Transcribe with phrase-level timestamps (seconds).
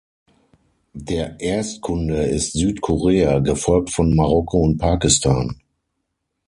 [0.95, 5.61] Der Erstkunde ist Südkorea, gefolgt von Marokko und Pakistan.